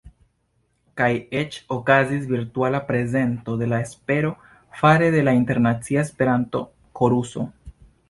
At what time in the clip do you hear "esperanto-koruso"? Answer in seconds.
6.11-7.51